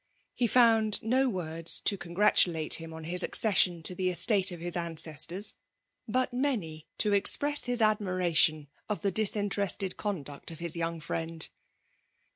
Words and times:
He 0.33 0.47
found 0.47 1.03
no 1.03 1.29
words 1.29 1.79
to 1.81 1.95
congratulate 1.95 2.73
him 2.81 2.91
on 2.91 3.03
his 3.03 3.21
accession 3.21 3.83
to 3.83 3.93
the 3.93 4.09
estate 4.09 4.51
of 4.51 4.59
his 4.59 4.73
ances 4.75 5.27
tors; 5.27 5.53
but 6.07 6.33
many 6.33 6.87
to 6.97 7.13
express 7.13 7.65
his 7.65 7.81
admiration 7.83 8.67
of 8.89 9.01
the 9.03 9.11
disinterested 9.11 9.97
conduct 9.97 10.49
of 10.49 10.57
his 10.57 10.75
young 10.75 11.01
friend. 11.01 11.49